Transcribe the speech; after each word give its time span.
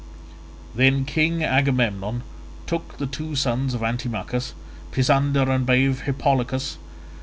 Then 0.73 1.05
King 1.05 1.43
Agamemnon 1.43 2.23
took 2.65 2.97
the 2.97 3.05
two 3.05 3.35
sons 3.35 3.75
of 3.75 3.83
Antimachus, 3.83 4.55
Pisander 4.91 5.47
and 5.47 5.63
brave 5.63 6.01
Hippolochus. 6.07 6.79